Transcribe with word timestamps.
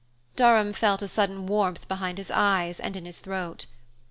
Durham 0.35 0.73
felt 0.73 1.03
a 1.03 1.07
sudden 1.07 1.45
warmth 1.45 1.87
behind 1.87 2.17
his 2.17 2.31
eyes 2.31 2.79
and 2.79 2.95
in 2.97 3.05
his 3.05 3.19
throat. 3.19 3.67